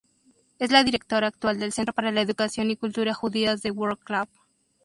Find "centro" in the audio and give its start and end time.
1.73-1.93